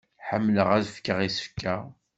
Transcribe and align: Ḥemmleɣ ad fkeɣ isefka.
Ḥemmleɣ 0.27 0.67
ad 0.77 0.85
fkeɣ 0.95 1.19
isefka. 1.27 1.75